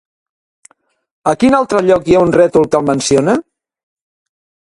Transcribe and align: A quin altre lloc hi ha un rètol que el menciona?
A 1.31 1.33
quin 1.43 1.57
altre 1.57 1.83
lloc 1.89 2.09
hi 2.11 2.17
ha 2.19 2.23
un 2.29 2.33
rètol 2.37 2.67
que 2.71 2.79
el 2.81 2.87
menciona? 2.89 3.35